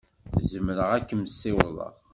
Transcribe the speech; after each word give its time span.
Zemreɣ 0.51 0.89
ad 0.91 1.05
kem-ssiwḍeɣ. 1.09 1.93